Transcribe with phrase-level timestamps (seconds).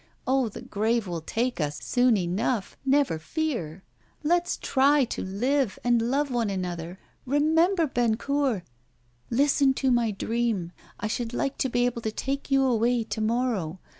[0.25, 0.49] Oh!
[0.49, 3.83] the grave will take us soon enough, never fear.
[4.23, 6.97] Let's try to live, and love one another.
[7.27, 8.63] Remember Bennecourt!
[9.29, 10.71] Listen to my dream.
[10.99, 13.79] I should like to be able to take you away to morrow.